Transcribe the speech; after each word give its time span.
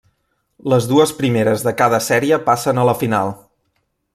Les 0.73 0.87
dues 0.91 1.13
primeres 1.19 1.65
de 1.67 1.73
cada 1.81 1.99
sèrie 2.07 2.41
passen 2.51 2.81
a 2.81 2.87
la 2.93 2.99
final. 3.03 3.35